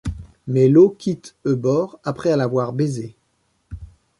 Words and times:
Mais 0.47 0.67
l’eau 0.67 0.89
quitte 0.89 1.35
e 1.45 1.53
bord 1.53 1.99
après 2.03 2.35
l’avoir 2.35 2.73
baisé 2.73 3.15